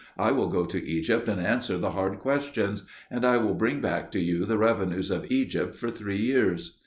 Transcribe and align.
I 0.17 0.31
will 0.31 0.47
go 0.49 0.65
to 0.65 0.83
Egypt 0.83 1.29
and 1.29 1.39
answer 1.39 1.77
the 1.77 1.91
hard 1.91 2.17
questions; 2.17 2.87
and 3.11 3.23
I 3.23 3.37
will 3.37 3.53
bring 3.53 3.81
back 3.81 4.09
to 4.13 4.19
you 4.19 4.45
the 4.45 4.57
revenues 4.57 5.11
of 5.11 5.27
Egypt 5.31 5.75
for 5.75 5.91
three 5.91 6.17
years." 6.19 6.79